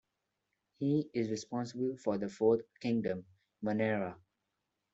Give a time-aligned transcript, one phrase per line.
[0.79, 3.23] He is responsible for the fourth kingdom,
[3.63, 4.17] Monera.